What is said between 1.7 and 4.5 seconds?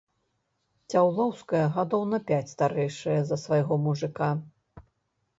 гадоў на пяць старэйшая за свайго мужыка.